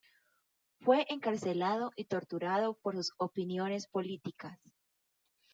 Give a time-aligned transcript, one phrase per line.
[0.79, 4.57] Fue encarcelado y torturado por sus opiniones políticas.